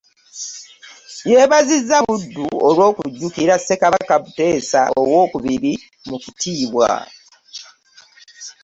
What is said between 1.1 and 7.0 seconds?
Yeebazizza Buddo olw'okujjukira ssekabaka Muteesa owookubiri mu kitiibwa